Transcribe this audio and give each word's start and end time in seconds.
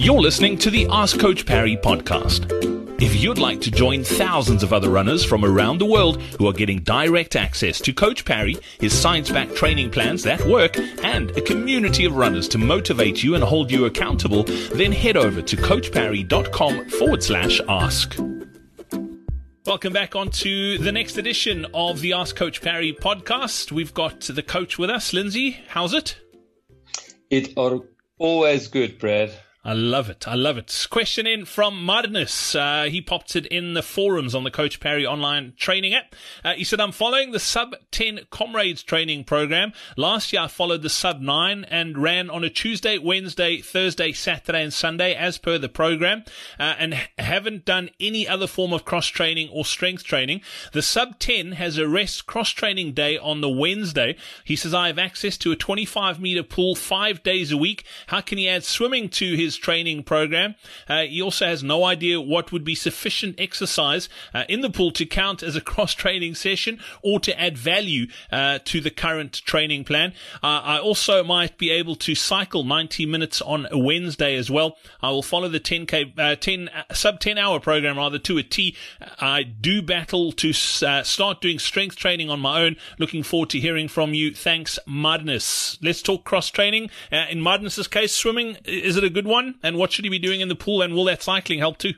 You're 0.00 0.20
listening 0.20 0.58
to 0.58 0.70
the 0.70 0.86
Ask 0.92 1.18
Coach 1.18 1.44
Parry 1.44 1.76
podcast. 1.76 2.46
If 3.02 3.20
you'd 3.20 3.36
like 3.36 3.60
to 3.62 3.70
join 3.72 4.04
thousands 4.04 4.62
of 4.62 4.72
other 4.72 4.90
runners 4.90 5.24
from 5.24 5.44
around 5.44 5.78
the 5.78 5.86
world 5.86 6.22
who 6.38 6.46
are 6.46 6.52
getting 6.52 6.84
direct 6.84 7.34
access 7.34 7.80
to 7.80 7.92
Coach 7.92 8.24
Parry, 8.24 8.56
his 8.78 8.96
science 8.96 9.28
backed 9.28 9.56
training 9.56 9.90
plans 9.90 10.22
that 10.22 10.40
work, 10.46 10.78
and 11.02 11.32
a 11.32 11.40
community 11.40 12.04
of 12.04 12.14
runners 12.14 12.46
to 12.50 12.58
motivate 12.58 13.24
you 13.24 13.34
and 13.34 13.42
hold 13.42 13.72
you 13.72 13.86
accountable, 13.86 14.44
then 14.72 14.92
head 14.92 15.16
over 15.16 15.42
to 15.42 15.56
coachparry.com 15.56 16.90
forward 16.90 17.24
slash 17.24 17.60
ask. 17.68 18.16
Welcome 19.66 19.92
back 19.92 20.14
on 20.14 20.30
to 20.30 20.78
the 20.78 20.92
next 20.92 21.18
edition 21.18 21.66
of 21.74 22.00
the 22.02 22.12
Ask 22.12 22.36
Coach 22.36 22.62
Parry 22.62 22.92
podcast. 22.92 23.72
We've 23.72 23.94
got 23.94 24.20
the 24.20 24.44
coach 24.44 24.78
with 24.78 24.90
us, 24.90 25.12
Lindsey. 25.12 25.58
How's 25.66 25.92
it? 25.92 26.18
It 27.30 27.58
are 27.58 27.80
always 28.20 28.68
good, 28.68 29.00
Brad. 29.00 29.32
I 29.64 29.72
love 29.72 30.08
it. 30.08 30.28
I 30.28 30.36
love 30.36 30.56
it. 30.56 30.86
Question 30.88 31.26
in 31.26 31.44
from 31.44 31.84
Madness. 31.84 32.54
Uh, 32.54 32.84
he 32.84 33.02
popped 33.02 33.34
it 33.34 33.44
in 33.46 33.74
the 33.74 33.82
forums 33.82 34.32
on 34.32 34.44
the 34.44 34.52
Coach 34.52 34.78
Parry 34.78 35.04
online 35.04 35.52
training 35.56 35.94
app. 35.94 36.14
Uh, 36.44 36.54
he 36.54 36.62
said, 36.62 36.80
I'm 36.80 36.92
following 36.92 37.32
the 37.32 37.40
sub 37.40 37.74
10 37.90 38.20
comrades 38.30 38.84
training 38.84 39.24
program. 39.24 39.72
Last 39.96 40.32
year 40.32 40.42
I 40.42 40.46
followed 40.46 40.82
the 40.82 40.88
sub 40.88 41.20
9 41.20 41.64
and 41.64 41.98
ran 41.98 42.30
on 42.30 42.44
a 42.44 42.50
Tuesday, 42.50 42.98
Wednesday, 42.98 43.60
Thursday, 43.60 44.12
Saturday 44.12 44.62
and 44.62 44.72
Sunday 44.72 45.12
as 45.14 45.38
per 45.38 45.58
the 45.58 45.68
program 45.68 46.22
uh, 46.60 46.76
and 46.78 46.94
haven't 47.18 47.64
done 47.64 47.90
any 47.98 48.28
other 48.28 48.46
form 48.46 48.72
of 48.72 48.84
cross 48.84 49.08
training 49.08 49.48
or 49.52 49.64
strength 49.64 50.04
training. 50.04 50.40
The 50.72 50.82
sub 50.82 51.18
10 51.18 51.52
has 51.52 51.78
a 51.78 51.88
rest 51.88 52.26
cross 52.26 52.50
training 52.50 52.92
day 52.92 53.18
on 53.18 53.40
the 53.40 53.50
Wednesday. 53.50 54.16
He 54.44 54.54
says, 54.54 54.72
I 54.72 54.86
have 54.86 54.98
access 55.00 55.36
to 55.38 55.50
a 55.50 55.56
25 55.56 56.20
meter 56.20 56.44
pool 56.44 56.76
five 56.76 57.24
days 57.24 57.50
a 57.50 57.56
week. 57.56 57.84
How 58.06 58.20
can 58.20 58.38
he 58.38 58.48
add 58.48 58.62
swimming 58.62 59.08
to 59.10 59.34
his 59.34 59.47
training 59.56 60.02
program. 60.02 60.54
Uh, 60.88 61.02
he 61.02 61.22
also 61.22 61.46
has 61.46 61.62
no 61.62 61.84
idea 61.84 62.20
what 62.20 62.52
would 62.52 62.64
be 62.64 62.74
sufficient 62.74 63.38
exercise 63.38 64.08
uh, 64.34 64.44
in 64.48 64.60
the 64.60 64.70
pool 64.70 64.90
to 64.92 65.06
count 65.06 65.42
as 65.42 65.56
a 65.56 65.60
cross 65.68 65.94
training 65.94 66.34
session 66.34 66.78
or 67.02 67.20
to 67.20 67.38
add 67.40 67.56
value 67.56 68.06
uh, 68.30 68.58
to 68.64 68.80
the 68.80 68.90
current 68.90 69.32
training 69.44 69.84
plan. 69.84 70.12
Uh, 70.42 70.60
I 70.64 70.78
also 70.78 71.22
might 71.22 71.58
be 71.58 71.70
able 71.70 71.96
to 71.96 72.14
cycle 72.14 72.64
90 72.64 73.06
minutes 73.06 73.40
on 73.42 73.66
a 73.70 73.78
Wednesday 73.78 74.36
as 74.36 74.50
well. 74.50 74.76
I 75.02 75.10
will 75.10 75.22
follow 75.22 75.48
the 75.48 75.60
10k, 75.60 76.18
uh, 76.18 76.36
10 76.36 76.68
uh, 76.68 76.94
sub 76.94 77.20
10 77.20 77.38
hour 77.38 77.60
program 77.60 77.96
rather 77.96 78.18
to 78.18 78.38
a 78.38 78.42
T. 78.42 78.76
I 79.20 79.42
do 79.42 79.82
battle 79.82 80.32
to 80.32 80.52
start 80.52 81.40
doing 81.40 81.58
strength 81.58 81.96
training 81.96 82.30
on 82.30 82.40
my 82.40 82.62
own. 82.62 82.76
Looking 82.98 83.22
forward 83.22 83.50
to 83.50 83.60
hearing 83.60 83.88
from 83.88 84.14
you. 84.14 84.34
Thanks, 84.34 84.78
Madness. 84.86 85.78
Let's 85.82 86.02
talk 86.02 86.24
cross 86.24 86.50
training. 86.50 86.90
in 87.10 87.42
Madness's 87.42 87.88
case, 87.88 88.14
swimming 88.14 88.56
is 88.64 88.96
it 88.96 89.04
a 89.04 89.10
good 89.10 89.26
one? 89.26 89.37
And 89.62 89.76
what 89.76 89.92
should 89.92 90.04
he 90.04 90.10
be 90.10 90.18
doing 90.18 90.40
in 90.40 90.48
the 90.48 90.54
pool? 90.54 90.82
And 90.82 90.94
will 90.94 91.04
that 91.04 91.22
cycling 91.22 91.58
help 91.58 91.78
too? 91.78 91.94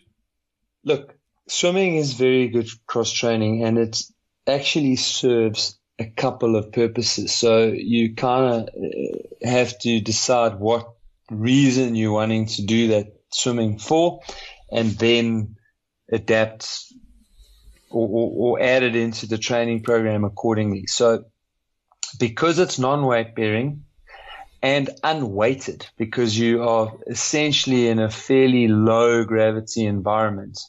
Look, 0.85 1.17
swimming 1.49 1.97
is 1.97 2.15
very 2.15 2.49
good 2.49 2.69
cross 2.87 3.13
training 3.13 3.65
and 3.65 3.79
it 3.79 4.03
actually 4.47 4.97
serves 4.97 5.79
a 5.99 6.07
couple 6.07 6.57
of 6.57 6.73
purposes. 6.73 7.33
So 7.33 7.67
you 7.67 8.15
kind 8.15 8.55
of 8.55 8.69
uh, 8.69 9.49
have 9.49 9.79
to 9.81 10.01
decide 10.01 10.59
what 10.59 10.89
reason 11.31 11.95
you're 11.95 12.13
wanting 12.13 12.47
to 12.47 12.63
do 12.65 12.89
that 12.89 13.07
swimming 13.33 13.79
for 13.79 14.21
and 14.73 14.91
then 14.93 15.57
adapt 16.11 16.67
or, 17.91 18.09
or, 18.09 18.33
or 18.59 18.63
add 18.63 18.83
it 18.83 18.97
into 18.97 19.27
the 19.27 19.39
training 19.39 19.83
program 19.83 20.25
accordingly. 20.25 20.87
So 20.87 21.25
because 22.19 22.59
it's 22.59 22.79
non-weight 22.79 23.35
bearing, 23.35 23.85
and 24.63 24.91
unweighted 25.03 25.87
because 25.97 26.39
you 26.39 26.63
are 26.63 26.93
essentially 27.07 27.89
in 27.89 27.99
a 27.99 28.11
fairly 28.11 28.69
low 28.69 29.25
gravity 29.25 29.87
environment. 29.87 30.61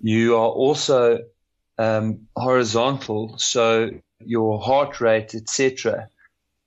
You 0.00 0.36
are 0.36 0.48
also 0.48 1.18
um, 1.78 2.28
horizontal, 2.36 3.36
so 3.38 3.90
your 4.20 4.60
heart 4.60 5.00
rate, 5.00 5.34
etc., 5.34 6.08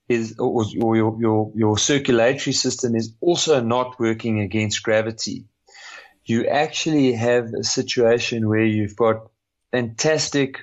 is 0.10 0.38
or, 0.40 0.66
or 0.82 0.96
your, 0.96 1.18
your 1.20 1.52
your 1.56 1.78
circulatory 1.78 2.54
system 2.54 2.96
is 2.96 3.14
also 3.20 3.62
not 3.62 4.00
working 4.00 4.40
against 4.40 4.84
gravity. 4.84 5.46
You 6.26 6.48
actually 6.48 7.14
have 7.14 7.54
a 7.54 7.64
situation 7.64 8.48
where 8.48 8.66
you've 8.66 8.96
got 8.96 9.30
fantastic 9.72 10.60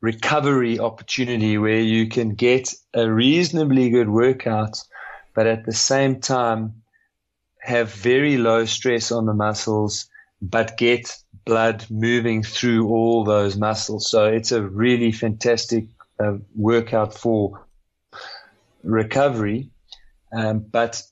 recovery 0.00 0.78
opportunity 0.78 1.58
where 1.58 1.80
you 1.80 2.08
can 2.08 2.34
get 2.34 2.74
a 2.94 3.10
reasonably 3.10 3.90
good 3.90 4.08
workout, 4.08 4.82
but 5.34 5.46
at 5.46 5.64
the 5.64 5.72
same 5.72 6.20
time 6.20 6.82
have 7.60 7.92
very 7.92 8.38
low 8.38 8.64
stress 8.64 9.12
on 9.12 9.26
the 9.26 9.34
muscles, 9.34 10.08
but 10.40 10.78
get 10.78 11.16
blood 11.44 11.84
moving 11.90 12.42
through 12.42 12.88
all 12.88 13.24
those 13.24 13.56
muscles. 13.56 14.10
So 14.10 14.26
it's 14.26 14.52
a 14.52 14.62
really 14.62 15.12
fantastic 15.12 15.86
uh, 16.18 16.38
workout 16.54 17.14
for 17.14 17.66
recovery. 18.82 19.70
Um, 20.32 20.60
but 20.60 21.02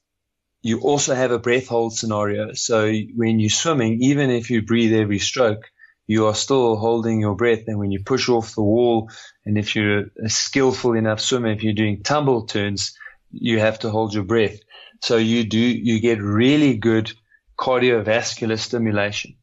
you 0.62 0.80
also 0.80 1.14
have 1.14 1.30
a 1.30 1.38
breath 1.38 1.68
hold 1.68 1.96
scenario. 1.96 2.52
So 2.54 2.92
when 3.14 3.38
you're 3.40 3.50
swimming, 3.50 4.02
even 4.02 4.30
if 4.30 4.50
you 4.50 4.62
breathe 4.62 4.94
every 4.94 5.18
stroke, 5.18 5.64
you 6.08 6.26
are 6.26 6.34
still 6.34 6.74
holding 6.76 7.20
your 7.20 7.36
breath. 7.36 7.64
And 7.68 7.78
when 7.78 7.92
you 7.92 8.02
push 8.02 8.28
off 8.28 8.54
the 8.54 8.62
wall, 8.62 9.10
and 9.44 9.56
if 9.56 9.76
you're 9.76 10.06
a 10.24 10.28
skillful 10.28 10.94
enough 10.94 11.20
swimmer, 11.20 11.52
if 11.52 11.62
you're 11.62 11.74
doing 11.74 12.02
tumble 12.02 12.46
turns, 12.46 12.96
you 13.30 13.60
have 13.60 13.78
to 13.80 13.90
hold 13.90 14.14
your 14.14 14.24
breath. 14.24 14.58
So 15.02 15.18
you 15.18 15.44
do, 15.44 15.58
you 15.58 16.00
get 16.00 16.20
really 16.20 16.78
good 16.78 17.12
cardiovascular 17.58 18.58
stimulation. 18.58 19.36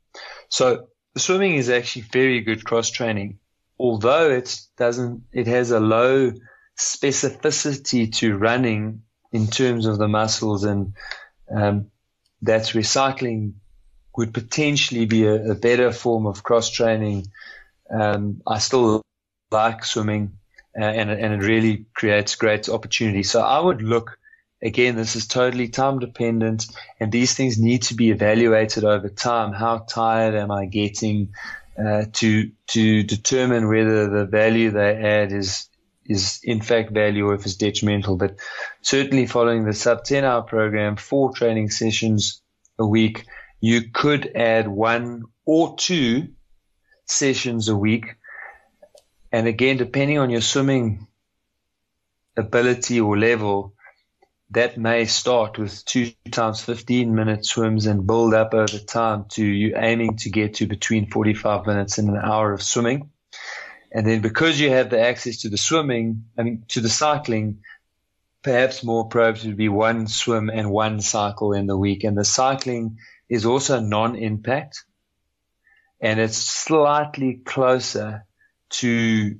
So 0.49 0.87
swimming 1.15 1.55
is 1.55 1.69
actually 1.69 2.01
very 2.11 2.41
good 2.41 2.65
cross 2.65 2.89
training, 2.89 3.37
although 3.79 4.31
it 4.31 4.59
doesn't, 4.75 5.23
it 5.31 5.45
has 5.45 5.69
a 5.69 5.79
low 5.79 6.31
specificity 6.77 8.11
to 8.15 8.37
running 8.37 9.03
in 9.31 9.47
terms 9.47 9.85
of 9.85 9.99
the 9.99 10.07
muscles 10.07 10.63
and, 10.63 10.93
um, 11.55 11.91
that's 12.41 12.71
recycling 12.71 13.53
would 14.17 14.33
potentially 14.33 15.05
be 15.05 15.25
a, 15.25 15.51
a 15.51 15.55
better 15.55 15.91
form 15.91 16.25
of 16.25 16.43
cross 16.43 16.69
training. 16.69 17.27
Um, 17.89 18.41
I 18.47 18.59
still 18.59 19.01
like 19.51 19.85
swimming, 19.85 20.37
uh, 20.79 20.83
and 20.83 21.09
and 21.09 21.33
it 21.33 21.45
really 21.45 21.85
creates 21.93 22.35
great 22.35 22.69
opportunity. 22.69 23.23
So 23.23 23.41
I 23.41 23.59
would 23.59 23.81
look 23.81 24.17
again. 24.61 24.95
This 24.95 25.15
is 25.15 25.27
totally 25.27 25.69
time 25.69 25.99
dependent, 25.99 26.67
and 26.99 27.11
these 27.11 27.33
things 27.35 27.59
need 27.59 27.83
to 27.83 27.95
be 27.95 28.11
evaluated 28.11 28.83
over 28.83 29.09
time. 29.09 29.53
How 29.53 29.79
tired 29.79 30.35
am 30.35 30.51
I 30.51 30.65
getting? 30.65 31.33
Uh, 31.77 32.05
to 32.13 32.51
to 32.67 33.03
determine 33.03 33.67
whether 33.67 34.09
the 34.09 34.25
value 34.25 34.71
they 34.71 34.95
add 34.95 35.33
is 35.33 35.67
is 36.05 36.39
in 36.43 36.61
fact 36.61 36.91
value 36.91 37.27
or 37.27 37.35
if 37.35 37.45
it's 37.45 37.55
detrimental. 37.55 38.15
But 38.15 38.37
certainly 38.81 39.25
following 39.25 39.65
the 39.65 39.73
sub 39.73 40.03
10 40.03 40.23
hour 40.23 40.43
program, 40.43 40.95
four 40.95 41.33
training 41.33 41.69
sessions 41.71 42.41
a 42.77 42.85
week, 42.85 43.25
you 43.59 43.89
could 43.91 44.35
add 44.35 44.67
one 44.67 45.23
or 45.45 45.75
two 45.75 46.29
sessions 47.05 47.69
a 47.69 47.75
week. 47.75 48.15
And 49.31 49.47
again, 49.47 49.77
depending 49.77 50.19
on 50.19 50.29
your 50.29 50.41
swimming 50.41 51.07
ability 52.37 52.99
or 52.99 53.17
level, 53.17 53.73
that 54.51 54.77
may 54.77 55.05
start 55.05 55.57
with 55.57 55.83
two 55.85 56.11
times 56.31 56.61
15 56.61 57.13
minute 57.13 57.45
swims 57.45 57.87
and 57.87 58.05
build 58.05 58.33
up 58.33 58.53
over 58.53 58.77
time 58.77 59.25
to 59.29 59.43
you 59.43 59.73
aiming 59.75 60.17
to 60.17 60.29
get 60.29 60.55
to 60.55 60.67
between 60.67 61.09
45 61.09 61.65
minutes 61.65 61.97
and 61.97 62.09
an 62.09 62.17
hour 62.17 62.53
of 62.53 62.61
swimming. 62.61 63.09
And 63.91 64.05
then 64.05 64.21
because 64.21 64.59
you 64.59 64.69
have 64.69 64.89
the 64.89 64.99
access 64.99 65.41
to 65.41 65.49
the 65.49 65.57
swimming, 65.57 66.25
I 66.37 66.43
mean, 66.43 66.65
to 66.69 66.81
the 66.81 66.89
cycling, 66.89 67.59
perhaps 68.43 68.83
more 68.83 69.07
probes 69.07 69.45
would 69.45 69.57
be 69.57 69.69
one 69.69 70.07
swim 70.07 70.49
and 70.49 70.69
one 70.69 71.01
cycle 71.01 71.53
in 71.53 71.65
the 71.65 71.77
week. 71.77 72.03
And 72.03 72.17
the 72.17 72.25
cycling 72.25 72.99
is 73.29 73.45
also 73.45 73.79
non-impact 73.79 74.83
and 76.01 76.19
it's 76.19 76.37
slightly 76.37 77.35
closer 77.35 78.25
to 78.69 79.39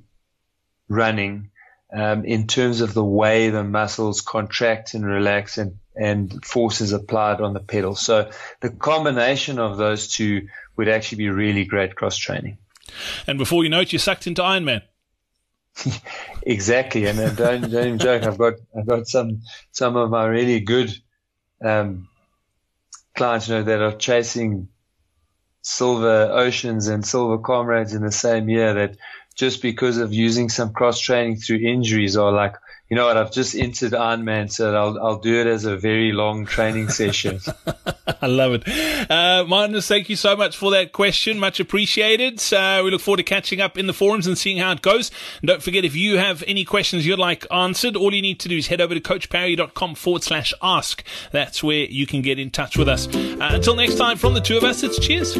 running 0.88 1.50
um, 1.92 2.24
in 2.24 2.46
terms 2.46 2.80
of 2.80 2.94
the 2.94 3.04
way 3.04 3.50
the 3.50 3.64
muscles 3.64 4.20
contract 4.20 4.94
and 4.94 5.06
relax 5.06 5.58
and, 5.58 5.78
and 5.94 6.44
forces 6.44 6.92
applied 6.92 7.40
on 7.40 7.52
the 7.54 7.60
pedal. 7.60 7.94
So 7.94 8.30
the 8.60 8.70
combination 8.70 9.58
of 9.58 9.76
those 9.76 10.08
two 10.08 10.48
would 10.76 10.88
actually 10.88 11.18
be 11.18 11.30
really 11.30 11.64
great 11.64 11.94
cross 11.94 12.16
training. 12.16 12.58
And 13.26 13.38
before 13.38 13.62
you 13.62 13.70
know 13.70 13.80
it, 13.80 13.92
you're 13.92 14.00
sucked 14.00 14.26
into 14.26 14.42
Ironman. 14.42 14.82
exactly, 16.42 17.06
and 17.06 17.18
uh, 17.18 17.30
don't 17.30 17.60
don't 17.70 17.86
even 17.86 17.98
joke. 17.98 18.22
I've 18.22 18.38
got 18.38 18.54
I've 18.76 18.86
got 18.86 19.06
some 19.06 19.42
some 19.72 19.94
of 19.96 20.08
my 20.08 20.24
really 20.24 20.60
good 20.60 20.90
um, 21.62 22.08
clients, 23.16 23.48
you 23.48 23.56
know, 23.56 23.62
that 23.64 23.80
are 23.82 23.96
chasing 23.96 24.68
silver 25.62 26.30
oceans 26.32 26.86
and 26.88 27.04
silver 27.04 27.38
comrades 27.38 27.94
in 27.94 28.02
the 28.02 28.12
same 28.12 28.48
year 28.48 28.74
that 28.74 28.96
just 29.36 29.62
because 29.62 29.98
of 29.98 30.12
using 30.12 30.48
some 30.48 30.72
cross 30.72 30.98
training 30.98 31.36
through 31.36 31.58
injuries 31.58 32.16
or 32.16 32.32
like 32.32 32.56
you 32.88 32.96
know 32.96 33.06
what? 33.06 33.16
I've 33.16 33.32
just 33.32 33.56
entered 33.56 33.92
Ironman, 33.92 34.50
so 34.50 34.72
I'll 34.72 34.98
I'll 35.04 35.18
do 35.18 35.40
it 35.40 35.48
as 35.48 35.64
a 35.64 35.76
very 35.76 36.12
long 36.12 36.46
training 36.46 36.88
session. 36.88 37.40
I 38.22 38.28
love 38.28 38.52
it, 38.54 39.10
uh, 39.10 39.44
Martinus. 39.46 39.88
Thank 39.88 40.08
you 40.08 40.14
so 40.14 40.36
much 40.36 40.56
for 40.56 40.70
that 40.70 40.92
question. 40.92 41.40
Much 41.40 41.58
appreciated. 41.58 42.40
Uh, 42.52 42.82
we 42.84 42.92
look 42.92 43.00
forward 43.00 43.16
to 43.16 43.24
catching 43.24 43.60
up 43.60 43.76
in 43.76 43.88
the 43.88 43.92
forums 43.92 44.28
and 44.28 44.38
seeing 44.38 44.58
how 44.58 44.70
it 44.70 44.82
goes. 44.82 45.10
And 45.40 45.48
don't 45.48 45.62
forget, 45.62 45.84
if 45.84 45.96
you 45.96 46.18
have 46.18 46.44
any 46.46 46.64
questions 46.64 47.04
you'd 47.04 47.18
like 47.18 47.44
answered, 47.50 47.96
all 47.96 48.14
you 48.14 48.22
need 48.22 48.38
to 48.40 48.48
do 48.48 48.56
is 48.56 48.68
head 48.68 48.80
over 48.80 48.94
to 48.94 49.00
coachparry.com 49.00 49.96
forward 49.96 50.22
slash 50.22 50.54
ask. 50.62 51.02
That's 51.32 51.64
where 51.64 51.86
you 51.86 52.06
can 52.06 52.22
get 52.22 52.38
in 52.38 52.50
touch 52.50 52.78
with 52.78 52.88
us. 52.88 53.08
Uh, 53.08 53.38
until 53.50 53.74
next 53.74 53.96
time, 53.96 54.16
from 54.16 54.34
the 54.34 54.40
two 54.40 54.56
of 54.56 54.62
us, 54.62 54.84
it's 54.84 55.00
cheers. 55.00 55.36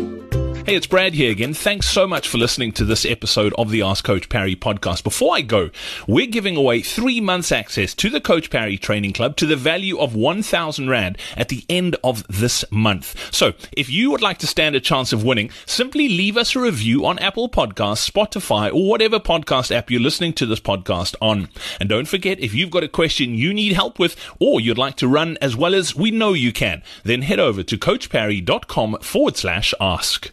Hey, 0.67 0.75
it's 0.75 0.89
Brad 0.89 1.15
here 1.15 1.31
again. 1.31 1.55
Thanks 1.55 1.87
so 1.87 2.09
much 2.09 2.27
for 2.27 2.39
listening 2.39 2.73
to 2.73 2.85
this 2.85 3.07
episode 3.07 3.55
of 3.57 3.71
the 3.71 3.83
Ask 3.83 4.03
Coach 4.05 4.29
Parry 4.29 4.57
podcast. 4.57 5.05
Before 5.05 5.37
I 5.37 5.41
go, 5.41 5.71
we're 6.09 6.27
giving 6.27 6.57
away 6.57 6.83
three 6.83 7.21
months 7.21 7.53
access 7.53 7.95
to 7.95 8.11
the 8.11 8.21
Coach 8.21 8.51
Parry 8.51 8.77
Training 8.77 9.13
Club 9.13 9.37
to 9.37 9.47
the 9.47 9.55
value 9.55 9.97
of 9.97 10.17
1,000 10.17 10.91
Rand 10.91 11.19
at 11.37 11.51
the 11.51 11.65
end 11.69 11.95
of 12.03 12.27
this 12.27 12.65
month. 12.73 13.33
So 13.33 13.53
if 13.71 13.89
you 13.89 14.11
would 14.11 14.23
like 14.23 14.39
to 14.39 14.49
stand 14.49 14.75
a 14.75 14.81
chance 14.81 15.13
of 15.13 15.23
winning, 15.23 15.51
simply 15.67 16.09
leave 16.09 16.37
us 16.37 16.57
a 16.57 16.61
review 16.61 17.07
on 17.07 17.21
Apple 17.21 17.49
Podcasts, 17.49 18.11
Spotify, 18.11 18.75
or 18.75 18.89
whatever 18.89 19.21
podcast 19.21 19.73
app 19.73 19.89
you're 19.89 20.01
listening 20.01 20.33
to 20.33 20.47
this 20.47 20.59
podcast 20.59 21.15
on. 21.23 21.49
And 21.79 21.89
don't 21.89 22.09
forget, 22.09 22.41
if 22.41 22.55
you've 22.55 22.73
got 22.73 22.83
a 22.83 22.89
question 22.89 23.37
you 23.37 23.55
need 23.55 23.75
help 23.75 24.01
with, 24.01 24.17
or 24.41 24.61
you'd 24.61 24.79
like 24.79 24.97
to 24.97 25.07
run 25.07 25.39
as 25.41 25.55
well 25.55 25.77
as 25.77 25.95
we 25.95 26.11
know 26.11 26.33
you 26.33 26.53
can, 26.53 26.83
then 27.05 27.23
head 27.23 27.39
over 27.39 27.63
to 27.63 27.79
coachparry.com 27.79 28.99
forward 29.01 29.37
slash 29.37 29.73
ask. 29.81 30.33